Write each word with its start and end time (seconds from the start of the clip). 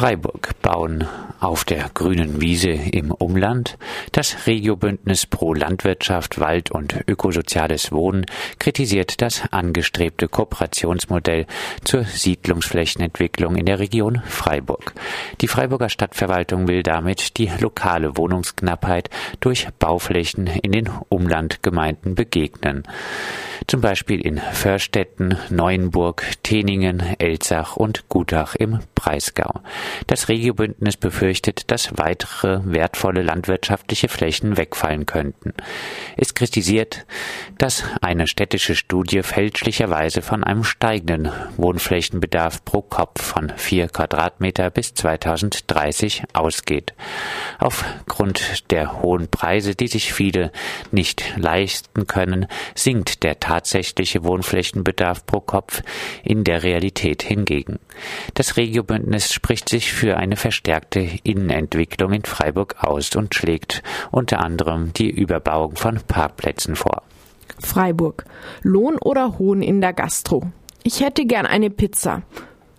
Freiburg 0.00 0.58
bauen 0.62 1.06
auf 1.40 1.66
der 1.66 1.90
grünen 1.92 2.40
Wiese 2.40 2.70
im 2.70 3.10
Umland. 3.10 3.76
Das 4.12 4.46
Regiobündnis 4.46 5.26
pro 5.26 5.52
Landwirtschaft, 5.52 6.40
Wald 6.40 6.70
und 6.70 7.04
ökosoziales 7.06 7.92
Wohnen 7.92 8.24
kritisiert 8.58 9.20
das 9.20 9.42
angestrebte 9.52 10.26
Kooperationsmodell 10.26 11.44
zur 11.84 12.04
Siedlungsflächenentwicklung 12.04 13.56
in 13.56 13.66
der 13.66 13.78
Region 13.78 14.22
Freiburg. 14.26 14.94
Die 15.40 15.48
Freiburger 15.48 15.88
Stadtverwaltung 15.88 16.68
will 16.68 16.82
damit 16.82 17.38
die 17.38 17.50
lokale 17.60 18.16
Wohnungsknappheit 18.16 19.08
durch 19.40 19.68
Bauflächen 19.78 20.46
in 20.46 20.72
den 20.72 20.90
Umlandgemeinden 21.08 22.14
begegnen. 22.14 22.84
Zum 23.66 23.80
Beispiel 23.80 24.20
in 24.20 24.38
Förstetten, 24.38 25.36
Neuenburg, 25.48 26.24
Teningen, 26.42 27.00
Elzach 27.18 27.76
und 27.76 28.08
Gutach 28.08 28.54
im 28.54 28.80
Breisgau. 28.94 29.60
Das 30.06 30.28
Regiobündnis 30.28 30.96
befürchtet, 30.96 31.70
dass 31.70 31.96
weitere 31.96 32.60
wertvolle 32.64 33.22
landwirtschaftliche 33.22 34.08
Flächen 34.08 34.56
wegfallen 34.56 35.06
könnten. 35.06 35.54
Es 36.16 36.34
kritisiert, 36.34 37.06
dass 37.58 37.84
eine 38.00 38.26
städtische 38.26 38.74
Studie 38.74 39.22
fälschlicherweise 39.22 40.20
von 40.20 40.42
einem 40.42 40.64
steigenden 40.64 41.30
Wohnflächenbedarf 41.56 42.64
pro 42.64 42.82
Kopf 42.82 43.22
von 43.22 43.52
vier 43.56 43.88
Quadratmeter 43.88 44.70
bis 44.70 44.94
2030 45.36 46.24
ausgeht. 46.32 46.94
Aufgrund 47.58 48.70
der 48.70 49.02
hohen 49.02 49.28
Preise, 49.28 49.74
die 49.74 49.86
sich 49.86 50.12
viele 50.12 50.50
nicht 50.90 51.36
leisten 51.36 52.06
können, 52.06 52.46
sinkt 52.74 53.22
der 53.22 53.38
tatsächliche 53.38 54.24
Wohnflächenbedarf 54.24 55.24
pro 55.26 55.40
Kopf 55.40 55.82
in 56.22 56.44
der 56.44 56.62
Realität 56.62 57.22
hingegen. 57.22 57.78
Das 58.34 58.56
Regiobündnis 58.56 59.32
spricht 59.32 59.68
sich 59.68 59.92
für 59.92 60.16
eine 60.16 60.36
verstärkte 60.36 61.06
Innenentwicklung 61.22 62.12
in 62.12 62.24
Freiburg 62.24 62.76
aus 62.80 63.14
und 63.14 63.34
schlägt 63.34 63.82
unter 64.10 64.44
anderem 64.44 64.92
die 64.92 65.10
Überbauung 65.10 65.76
von 65.76 66.00
Parkplätzen 66.06 66.76
vor. 66.76 67.02
Freiburg. 67.58 68.24
Lohn 68.62 68.96
oder 68.96 69.38
Hohn 69.38 69.62
in 69.62 69.80
der 69.80 69.92
Gastro. 69.92 70.50
Ich 70.82 71.00
hätte 71.00 71.26
gern 71.26 71.46
eine 71.46 71.68
Pizza 71.68 72.22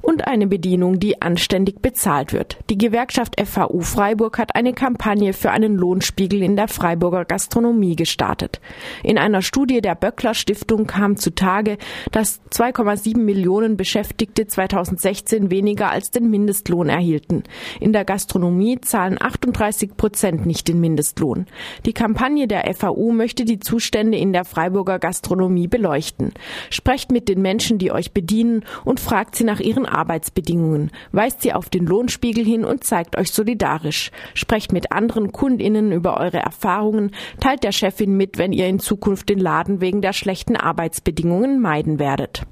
und 0.02 0.28
eine 0.28 0.48
Bedienung, 0.48 1.00
die 1.00 1.22
anständig 1.22 1.82
bezahlt 1.82 2.34
wird. 2.34 2.58
Die 2.70 2.78
Gewerkschaft 2.78 3.40
FHU 3.40 3.82
Freiburg 3.82 4.38
hat 4.38 4.56
eine 4.56 4.74
Kampagne 4.74 5.34
für 5.34 5.52
einen 5.52 5.76
Lohnspiegel 5.76 6.42
in 6.42 6.56
der 6.56 6.68
Freiburger 6.68 7.26
Gastronomie 7.26 7.96
gestartet. 7.96 8.60
In 9.04 9.18
einer 9.18 9.42
Studie 9.42 9.82
der 9.82 9.96
Böckler 9.96 10.34
Stiftung 10.34 10.88
kam 10.88 11.18
zutage, 11.18 11.78
dass 12.12 12.42
2,7 12.52 13.18
Millionen 13.18 13.78
Beschäftigte 13.78 14.48
2016 14.48 15.52
weniger 15.52 15.90
als 15.90 16.12
den 16.12 16.30
Mindestlohn 16.30 16.90
erhielten. 16.90 17.44
In 17.80 17.94
der 17.94 18.06
Gastronomie 18.06 18.80
zahlen 18.82 19.18
38 19.22 19.96
Prozent 19.98 20.46
nicht 20.46 20.68
den 20.68 20.80
Mindestlohn. 20.80 21.46
Die 21.86 21.94
Kampagne 21.94 22.48
der 22.48 22.74
FHU 22.74 23.12
möchte 23.12 23.46
die 23.46 23.60
Zustände 23.60 24.18
in 24.18 24.34
der 24.34 24.46
Freiburger 24.46 25.00
Gastronomie 25.00 25.68
beleuchten. 25.68 26.34
Sprecht 26.70 27.12
mit 27.12 27.30
den 27.30 27.42
Menschen, 27.42 27.78
die 27.78 27.92
euch 27.92 28.12
bedienen 28.12 28.66
und 28.86 29.00
fragt 29.00 29.36
sie 29.36 29.44
nach 29.44 29.60
ihren 29.60 29.86
Arbeitsbedingungen, 29.92 30.92
weist 31.12 31.42
sie 31.42 31.54
auf 31.54 31.70
den 31.70 31.86
Lohnspiegel 31.86 32.46
hin 32.46 32.66
und 32.66 32.84
zeigt 32.84 33.18
euch 33.18 33.32
solidarisch. 33.32 34.12
Sprecht 34.34 34.72
mit 34.72 34.92
anderen 34.92 35.32
KundInnen 35.32 35.92
über 35.92 36.18
eure 36.18 36.40
Erfahrungen, 36.40 37.12
teilt 37.40 37.64
der 37.64 37.72
Chefin 37.72 38.18
mit, 38.18 38.38
wenn 38.38 38.54
ihr 38.54 38.68
in 38.68 38.80
Zukunft 38.80 39.30
den 39.30 39.40
Laden 39.40 39.82
wegen 39.82 40.02
der 40.02 40.14
schlechten 40.14 40.56
Arbeitsbedingungen 40.56 41.60
meiden 41.60 42.00
werdet. 42.00 42.44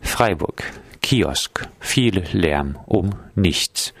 Freiburg. 0.00 0.62
Kiosk. 1.06 1.68
Viel 1.78 2.24
Lärm 2.32 2.76
um 2.84 3.14
nichts. 3.36 3.94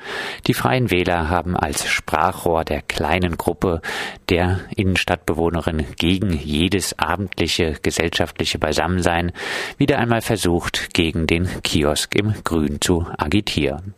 Die 0.48 0.54
Freien 0.54 0.90
Wähler 0.90 1.28
haben 1.28 1.56
als 1.56 1.86
Sprachrohr 1.86 2.64
der 2.64 2.82
kleinen 2.82 3.36
Gruppe 3.36 3.80
der 4.28 4.58
Innenstadtbewohnerin 4.74 5.86
gegen 5.96 6.32
jedes 6.36 6.98
abendliche 6.98 7.76
gesellschaftliche 7.80 8.58
Beisammensein 8.58 9.30
wieder 9.78 9.98
einmal 9.98 10.20
versucht, 10.20 10.94
gegen 10.94 11.28
den 11.28 11.48
Kiosk 11.62 12.16
im 12.16 12.34
Grün 12.42 12.80
zu 12.80 13.06
agitieren. 13.18 13.94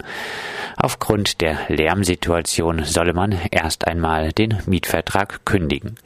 Aufgrund 0.76 1.40
der 1.40 1.58
Lärmsituation 1.68 2.84
solle 2.84 3.12
man 3.12 3.36
erst 3.50 3.86
einmal 3.86 4.32
den 4.32 4.58
Mietvertrag 4.66 5.44
kündigen. 5.44 5.96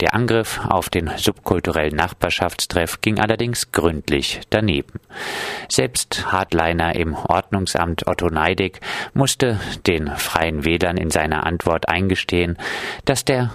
Der 0.00 0.14
Angriff 0.14 0.60
auf 0.68 0.90
den 0.90 1.10
subkulturellen 1.16 1.96
Nachbarschaftstreff 1.96 3.00
ging 3.00 3.18
allerdings 3.18 3.72
gründlich 3.72 4.40
daneben. 4.50 5.00
Selbst 5.70 6.32
Hardliner 6.40 6.94
im 6.96 7.14
Ordnungsamt 7.14 8.06
Otto 8.06 8.28
Neidig 8.28 8.80
musste 9.12 9.60
den 9.86 10.08
Freien 10.16 10.64
Wählern 10.64 10.96
in 10.96 11.10
seiner 11.10 11.44
Antwort 11.44 11.90
eingestehen, 11.90 12.56
dass 13.04 13.26
der 13.26 13.52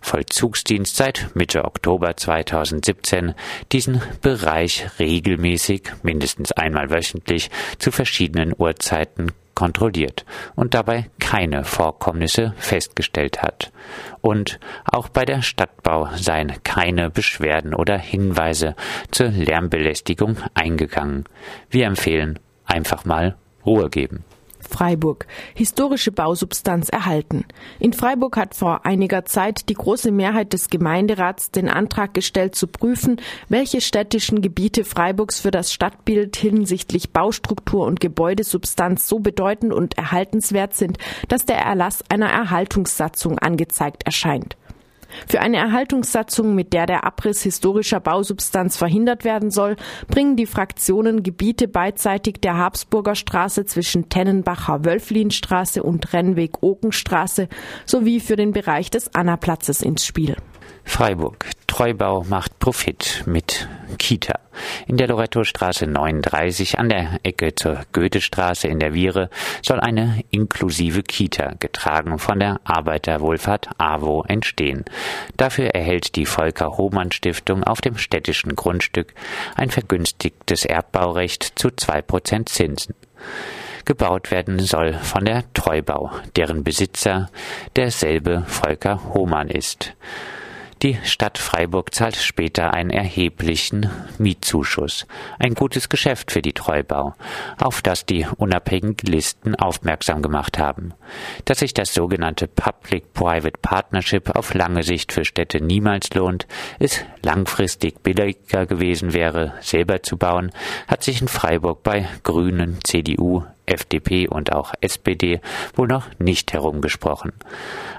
Vollzugsdienst 0.00 0.94
seit 0.94 1.34
Mitte 1.34 1.64
Oktober 1.64 2.16
2017 2.16 3.34
diesen 3.72 4.00
Bereich 4.22 4.86
regelmäßig, 5.00 5.82
mindestens 6.04 6.52
einmal 6.52 6.90
wöchentlich, 6.90 7.50
zu 7.78 7.90
verschiedenen 7.90 8.54
Uhrzeiten 8.56 9.32
kontrolliert 9.58 10.24
und 10.54 10.72
dabei 10.74 11.10
keine 11.18 11.64
Vorkommnisse 11.64 12.54
festgestellt 12.58 13.42
hat. 13.42 13.72
Und 14.20 14.60
auch 14.84 15.08
bei 15.08 15.24
der 15.24 15.42
Stadtbau 15.42 16.10
seien 16.14 16.52
keine 16.62 17.10
Beschwerden 17.10 17.74
oder 17.74 17.98
Hinweise 17.98 18.76
zur 19.10 19.30
Lärmbelästigung 19.30 20.36
eingegangen. 20.54 21.24
Wir 21.70 21.86
empfehlen 21.86 22.38
einfach 22.66 23.04
mal 23.04 23.36
Ruhe 23.66 23.90
geben. 23.90 24.22
Freiburg. 24.68 25.26
Historische 25.54 26.12
Bausubstanz 26.12 26.90
erhalten. 26.90 27.44
In 27.80 27.92
Freiburg 27.92 28.36
hat 28.36 28.54
vor 28.54 28.84
einiger 28.84 29.24
Zeit 29.24 29.68
die 29.70 29.74
große 29.74 30.12
Mehrheit 30.12 30.52
des 30.52 30.68
Gemeinderats 30.68 31.50
den 31.50 31.68
Antrag 31.68 32.12
gestellt 32.12 32.54
zu 32.54 32.66
prüfen, 32.66 33.20
welche 33.48 33.80
städtischen 33.80 34.42
Gebiete 34.42 34.84
Freiburgs 34.84 35.40
für 35.40 35.50
das 35.50 35.72
Stadtbild 35.72 36.36
hinsichtlich 36.36 37.10
Baustruktur 37.10 37.86
und 37.86 38.00
Gebäudesubstanz 38.00 39.08
so 39.08 39.20
bedeutend 39.20 39.72
und 39.72 39.96
erhaltenswert 39.96 40.74
sind, 40.74 40.98
dass 41.28 41.46
der 41.46 41.58
Erlass 41.58 42.04
einer 42.10 42.28
Erhaltungssatzung 42.28 43.38
angezeigt 43.38 44.02
erscheint. 44.04 44.57
Für 45.28 45.40
eine 45.40 45.56
Erhaltungssatzung, 45.56 46.54
mit 46.54 46.72
der 46.72 46.86
der 46.86 47.04
Abriss 47.04 47.42
historischer 47.42 48.00
Bausubstanz 48.00 48.76
verhindert 48.76 49.24
werden 49.24 49.50
soll, 49.50 49.76
bringen 50.08 50.36
die 50.36 50.46
Fraktionen 50.46 51.22
Gebiete 51.22 51.68
beidseitig 51.68 52.36
der 52.40 52.56
Habsburger 52.56 53.14
Straße 53.14 53.66
zwischen 53.66 54.08
Tennenbacher 54.08 54.84
Wölflinstraße 54.84 55.82
und 55.82 56.12
Rennweg-Okenstraße 56.12 57.48
sowie 57.84 58.20
für 58.20 58.36
den 58.36 58.52
Bereich 58.52 58.90
des 58.90 59.14
Annaplatzes 59.14 59.82
ins 59.82 60.04
Spiel. 60.04 60.36
Freiburg. 60.84 61.50
Treubau 61.66 62.24
macht 62.28 62.47
Profit 62.68 63.22
mit 63.24 63.66
Kita. 63.96 64.40
In 64.86 64.98
der 64.98 65.08
Lorettostraße 65.08 65.86
39 65.86 66.78
an 66.78 66.90
der 66.90 67.18
Ecke 67.22 67.54
zur 67.54 67.80
Goethestraße 67.94 68.68
in 68.68 68.78
der 68.78 68.92
Viere 68.92 69.30
soll 69.62 69.80
eine 69.80 70.22
inklusive 70.28 71.02
Kita, 71.02 71.54
getragen 71.60 72.18
von 72.18 72.40
der 72.40 72.60
Arbeiterwohlfahrt 72.64 73.70
AWO, 73.78 74.22
entstehen. 74.28 74.84
Dafür 75.38 75.68
erhält 75.68 76.14
die 76.16 76.26
Volker 76.26 76.76
Hohmann 76.76 77.10
Stiftung 77.10 77.64
auf 77.64 77.80
dem 77.80 77.96
städtischen 77.96 78.54
Grundstück 78.54 79.14
ein 79.56 79.70
vergünstigtes 79.70 80.66
Erbbaurecht 80.66 81.58
zu 81.58 81.70
zwei 81.70 82.02
Prozent 82.02 82.50
Zinsen 82.50 82.94
gebaut 83.86 84.30
werden 84.30 84.58
soll 84.58 84.92
von 84.92 85.24
der 85.24 85.50
Treubau, 85.54 86.10
deren 86.36 86.62
Besitzer 86.62 87.30
derselbe 87.76 88.44
Volker 88.46 89.14
Hohmann 89.14 89.48
ist. 89.48 89.94
Die 90.82 90.96
Stadt 91.02 91.38
Freiburg 91.38 91.92
zahlt 91.92 92.14
später 92.14 92.72
einen 92.72 92.90
erheblichen 92.90 93.90
Mietzuschuss. 94.18 95.08
Ein 95.40 95.54
gutes 95.54 95.88
Geschäft 95.88 96.30
für 96.30 96.40
die 96.40 96.52
Treubau, 96.52 97.14
auf 97.60 97.82
das 97.82 98.06
die 98.06 98.28
unabhängigen 98.36 99.10
Listen 99.10 99.56
aufmerksam 99.56 100.22
gemacht 100.22 100.56
haben. 100.56 100.94
Dass 101.46 101.58
sich 101.58 101.74
das 101.74 101.94
sogenannte 101.94 102.46
Public-Private 102.46 103.58
Partnership 103.60 104.36
auf 104.36 104.54
lange 104.54 104.84
Sicht 104.84 105.10
für 105.10 105.24
Städte 105.24 105.60
niemals 105.60 106.14
lohnt, 106.14 106.46
es 106.78 107.04
langfristig 107.24 108.04
billiger 108.04 108.66
gewesen 108.66 109.12
wäre, 109.12 109.54
selber 109.60 110.04
zu 110.04 110.16
bauen, 110.16 110.52
hat 110.86 111.02
sich 111.02 111.20
in 111.20 111.28
Freiburg 111.28 111.82
bei 111.82 112.06
Grünen, 112.22 112.78
CDU, 112.84 113.42
FDP 113.68 114.28
und 114.28 114.52
auch 114.52 114.74
SPD 114.80 115.40
wohl 115.74 115.88
noch 115.88 116.06
nicht 116.18 116.52
herumgesprochen. 116.52 117.32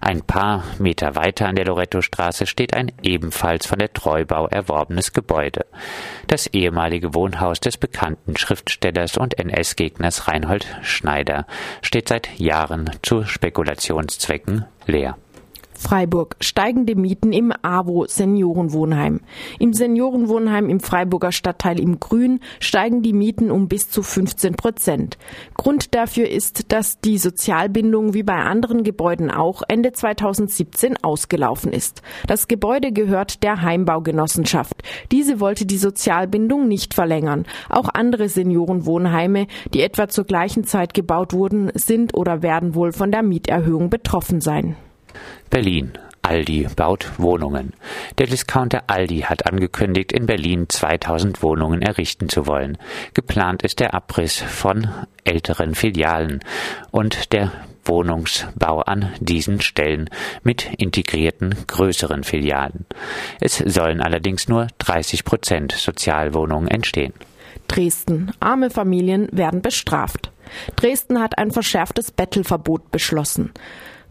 Ein 0.01 0.21
paar 0.21 0.63
Meter 0.79 1.15
weiter 1.15 1.47
an 1.47 1.55
der 1.55 1.65
Lorettostraße 1.65 2.45
steht 2.45 2.73
ein 2.73 2.91
ebenfalls 3.03 3.67
von 3.67 3.79
der 3.79 3.93
Treubau 3.93 4.47
erworbenes 4.47 5.13
Gebäude. 5.13 5.65
Das 6.27 6.47
ehemalige 6.47 7.13
Wohnhaus 7.13 7.59
des 7.59 7.77
bekannten 7.77 8.37
Schriftstellers 8.37 9.17
und 9.17 9.39
NS-Gegners 9.39 10.27
Reinhold 10.27 10.67
Schneider 10.81 11.45
steht 11.81 12.09
seit 12.09 12.39
Jahren 12.39 12.91
zu 13.01 13.25
Spekulationszwecken 13.25 14.65
leer. 14.85 15.17
Freiburg. 15.79 16.35
Steigende 16.41 16.95
Mieten 16.95 17.31
im 17.31 17.53
AWO 17.61 18.05
Seniorenwohnheim. 18.05 19.21
Im 19.59 19.71
Seniorenwohnheim 19.71 20.69
im 20.69 20.81
Freiburger 20.81 21.31
Stadtteil 21.31 21.79
im 21.79 22.01
Grün 22.01 22.41
steigen 22.59 23.01
die 23.01 23.13
Mieten 23.13 23.49
um 23.49 23.69
bis 23.69 23.89
zu 23.89 24.03
15 24.03 24.55
Prozent. 24.55 25.17
Grund 25.55 25.95
dafür 25.95 26.29
ist, 26.29 26.73
dass 26.73 26.99
die 26.99 27.17
Sozialbindung 27.17 28.13
wie 28.13 28.23
bei 28.23 28.35
anderen 28.35 28.83
Gebäuden 28.83 29.31
auch 29.31 29.63
Ende 29.69 29.93
2017 29.93 30.97
ausgelaufen 31.01 31.71
ist. 31.71 32.01
Das 32.27 32.49
Gebäude 32.49 32.91
gehört 32.91 33.41
der 33.41 33.61
Heimbaugenossenschaft. 33.61 34.83
Diese 35.13 35.39
wollte 35.39 35.65
die 35.65 35.77
Sozialbindung 35.77 36.67
nicht 36.67 36.93
verlängern. 36.93 37.45
Auch 37.69 37.87
andere 37.93 38.27
Seniorenwohnheime, 38.27 39.47
die 39.73 39.81
etwa 39.81 40.09
zur 40.09 40.25
gleichen 40.25 40.65
Zeit 40.65 40.93
gebaut 40.93 41.31
wurden, 41.31 41.71
sind 41.73 42.13
oder 42.15 42.41
werden 42.41 42.75
wohl 42.75 42.91
von 42.91 43.11
der 43.11 43.23
Mieterhöhung 43.23 43.89
betroffen 43.89 44.41
sein. 44.41 44.75
Berlin. 45.49 45.93
Aldi 46.21 46.67
baut 46.75 47.09
Wohnungen. 47.17 47.73
Der 48.19 48.27
Discounter 48.27 48.83
Aldi 48.87 49.21
hat 49.21 49.47
angekündigt, 49.47 50.11
in 50.11 50.27
Berlin 50.27 50.67
2000 50.69 51.41
Wohnungen 51.41 51.81
errichten 51.81 52.29
zu 52.29 52.45
wollen. 52.45 52.77
Geplant 53.13 53.63
ist 53.63 53.79
der 53.79 53.93
Abriss 53.93 54.37
von 54.37 54.87
älteren 55.23 55.73
Filialen 55.73 56.41
und 56.91 57.33
der 57.33 57.51
Wohnungsbau 57.85 58.81
an 58.81 59.11
diesen 59.19 59.61
Stellen 59.61 60.09
mit 60.43 60.69
integrierten 60.77 61.55
größeren 61.65 62.23
Filialen. 62.23 62.85
Es 63.41 63.57
sollen 63.57 64.01
allerdings 64.01 64.47
nur 64.47 64.67
30 64.77 65.25
Prozent 65.25 65.71
Sozialwohnungen 65.71 66.69
entstehen. 66.69 67.13
Dresden. 67.67 68.31
Arme 68.39 68.69
Familien 68.69 69.27
werden 69.31 69.61
bestraft. 69.61 70.31
Dresden 70.75 71.19
hat 71.19 71.37
ein 71.37 71.51
verschärftes 71.51 72.11
Bettelverbot 72.11 72.91
beschlossen. 72.91 73.51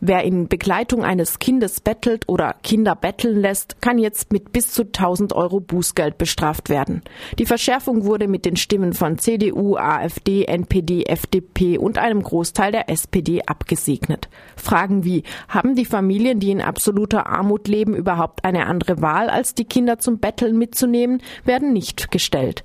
Wer 0.01 0.23
in 0.23 0.47
Begleitung 0.47 1.03
eines 1.03 1.41
Kindes 1.41 1.81
bettelt 1.81 2.29
oder 2.29 2.55
Kinder 2.63 2.95
betteln 2.95 3.41
lässt, 3.41 3.83
kann 3.83 3.99
jetzt 3.99 4.33
mit 4.33 4.53
bis 4.53 4.71
zu 4.71 4.83
1000 4.83 5.33
Euro 5.33 5.59
Bußgeld 5.59 6.19
bestraft 6.19 6.69
werden. 6.69 7.03
Die 7.41 7.47
Verschärfung 7.47 8.05
wurde 8.05 8.29
mit 8.29 8.45
den 8.45 8.55
Stimmen 8.55 8.93
von 8.93 9.19
CDU, 9.19 9.75
AfD, 9.77 10.45
NPD, 10.45 11.03
FDP 11.03 11.79
und 11.79 11.99
einem 11.99 12.23
Großteil 12.23 12.71
der 12.71 12.89
SPD 12.89 13.43
abgesegnet. 13.45 14.29
Fragen 14.55 15.03
wie, 15.03 15.25
haben 15.49 15.75
die 15.75 15.85
Familien, 15.85 16.39
die 16.39 16.53
in 16.53 16.63
absoluter 16.63 17.27
Armut 17.27 17.67
leben, 17.67 17.97
überhaupt 17.97 18.45
eine 18.45 18.67
andere 18.67 19.03
Wahl, 19.03 19.29
als 19.29 19.55
die 19.55 19.65
Kinder 19.65 19.99
zum 19.99 20.21
Betteln 20.21 20.57
mitzunehmen, 20.57 21.21
werden 21.45 21.73
nicht 21.73 22.13
gestellt. 22.13 22.63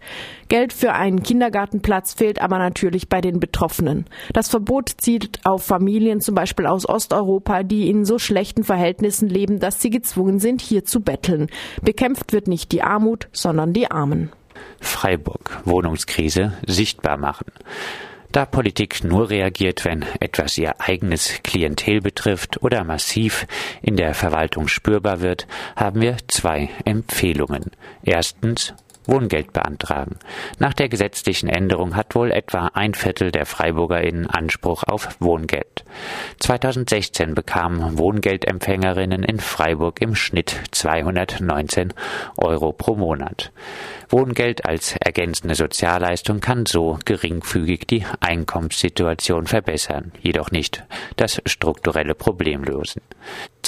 Geld 0.50 0.72
für 0.72 0.94
einen 0.94 1.24
Kindergartenplatz 1.24 2.14
fehlt 2.14 2.40
aber 2.40 2.60
natürlich 2.60 3.10
bei 3.10 3.22
den 3.22 3.40
Betroffenen. 3.40 4.06
Das 4.34 4.50
Verbot 4.50 4.92
zielt 4.98 5.40
auf 5.46 5.64
Familien 5.66 6.22
zum 6.22 6.36
Beispiel 6.36 6.68
aus 6.68 6.88
Osteuropa, 6.88 7.23
die 7.64 7.90
in 7.90 8.06
so 8.06 8.20
schlechten 8.20 8.64
Verhältnissen 8.64 9.30
leben, 9.30 9.60
dass 9.60 9.82
sie 9.82 9.90
gezwungen 9.90 10.40
sind, 10.40 10.62
hier 10.62 10.86
zu 10.86 11.02
betteln. 11.02 11.48
Bekämpft 11.82 12.34
wird 12.34 12.48
nicht 12.48 12.72
die 12.72 12.84
Armut, 12.84 13.28
sondern 13.32 13.74
die 13.74 13.90
Armen. 13.90 14.32
Freiburg 14.80 15.62
Wohnungskrise 15.66 16.54
sichtbar 16.66 17.18
machen. 17.18 17.48
Da 18.32 18.48
Politik 18.48 19.04
nur 19.04 19.30
reagiert, 19.30 19.86
wenn 19.86 20.04
etwas 20.20 20.58
ihr 20.58 20.82
eigenes 20.82 21.42
Klientel 21.44 22.02
betrifft 22.02 22.64
oder 22.64 22.84
massiv 22.84 23.46
in 23.84 23.96
der 23.96 24.16
Verwaltung 24.16 24.68
spürbar 24.68 25.22
wird, 25.22 25.46
haben 25.76 26.02
wir 26.02 26.18
zwei 26.28 26.70
Empfehlungen. 26.84 27.70
Erstens 28.02 28.74
Wohngeld 29.06 29.54
beantragen. 29.54 30.18
Nach 30.60 30.74
der 30.74 30.90
gesetzlichen 30.90 31.50
Änderung 31.50 31.96
hat 31.96 32.16
wohl 32.16 32.32
etwa 32.32 32.72
ein 32.74 32.94
Viertel 32.94 33.32
der 33.32 33.46
FreiburgerInnen 33.46 34.28
Anspruch 34.28 34.84
auf 34.84 35.16
Wohngeld. 35.20 35.84
2016 36.40 37.36
bekamen 37.36 37.98
Wohngeldempfängerinnen 37.98 39.24
in 39.24 39.40
Freiburg 39.40 40.02
im 40.02 40.16
Schnitt 40.16 40.56
219 40.72 41.94
Euro 42.38 42.72
pro 42.72 42.96
Monat. 42.96 43.52
Wohngeld 44.10 44.66
als 44.66 44.96
ergänzende 44.98 45.56
Sozialleistung 45.56 46.40
kann 46.40 46.66
so 46.66 47.00
geringfügig 47.06 47.88
die 47.88 48.06
Einkommenssituation 48.20 49.48
verbessern, 49.48 50.12
jedoch 50.22 50.52
nicht 50.52 50.84
das 51.16 51.42
strukturelle 51.46 52.16
Problem 52.16 52.64
lösen. 52.64 53.02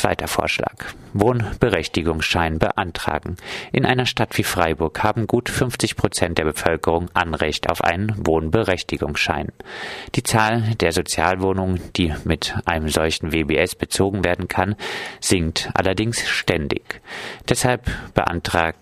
Zweiter 0.06 0.28
Vorschlag. 0.28 0.94
Wohnberechtigungsschein 1.13 2.60
beantragen. 2.60 3.38
In 3.72 3.88
einer 3.88 4.06
Stadt 4.06 4.38
wie 4.38 4.44
Freiburg 4.44 5.02
haben 5.02 5.25
gut 5.25 5.50
50 5.50 5.96
Prozent 5.96 6.38
der 6.38 6.44
Bevölkerung 6.44 7.10
Anrecht 7.16 7.72
auf 7.72 7.84
einen 7.84 8.13
Wohnberechtigungsschein. 8.16 9.52
Die 10.13 10.22
Zahl 10.22 10.75
der 10.80 10.92
Sozialwohnungen, 10.92 11.81
die 11.96 12.13
mit 12.24 12.54
einem 12.66 12.90
solchen 12.90 13.34
WBS 13.34 13.74
bezogen 13.74 14.24
werden 14.24 14.48
kann, 14.48 14.75
sinkt 15.22 15.72
allerdings 15.74 16.22
ständig. 16.30 17.02
Deshalb 17.50 17.90
beantragt 18.13 18.78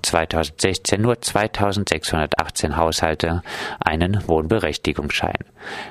2016 0.00 1.02
nur 1.02 1.20
2618 1.20 2.76
Haushalte 2.76 3.42
einen 3.80 4.22
Wohnberechtigungsschein. 4.28 5.38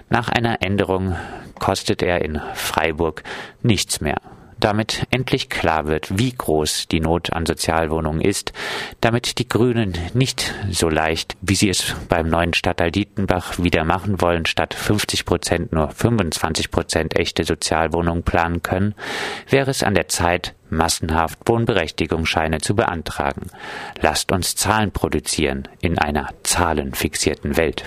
Nach 0.09 0.29
einer 0.29 0.61
Änderung 0.61 1.17
kostet 1.59 2.01
er 2.01 2.23
in 2.23 2.39
Freiburg 2.53 3.23
nichts 3.63 3.99
mehr 3.99 4.21
damit 4.59 5.07
endlich 5.11 5.49
klar 5.49 5.87
wird, 5.87 6.17
wie 6.17 6.31
groß 6.31 6.87
die 6.87 6.99
Not 6.99 7.33
an 7.33 7.45
Sozialwohnungen 7.45 8.21
ist, 8.21 8.53
damit 9.01 9.39
die 9.39 9.47
Grünen 9.47 9.93
nicht 10.13 10.53
so 10.69 10.89
leicht, 10.89 11.37
wie 11.41 11.55
sie 11.55 11.69
es 11.69 11.95
beim 12.09 12.29
neuen 12.29 12.53
Stadtteil 12.53 12.91
Dietenbach 12.91 13.57
wieder 13.59 13.83
machen 13.83 14.21
wollen, 14.21 14.45
statt 14.45 14.73
50 14.73 15.25
Prozent 15.25 15.73
nur 15.73 15.89
25 15.89 16.71
Prozent 16.71 17.15
echte 17.15 17.43
Sozialwohnungen 17.43 18.23
planen 18.23 18.63
können, 18.63 18.95
wäre 19.49 19.71
es 19.71 19.83
an 19.83 19.95
der 19.95 20.07
Zeit, 20.07 20.53
massenhaft 20.69 21.39
Wohnberechtigungsscheine 21.45 22.59
zu 22.59 22.75
beantragen. 22.75 23.49
Lasst 24.01 24.31
uns 24.31 24.55
Zahlen 24.55 24.91
produzieren 24.91 25.67
in 25.79 25.97
einer 25.97 26.29
zahlenfixierten 26.43 27.57
Welt. 27.57 27.85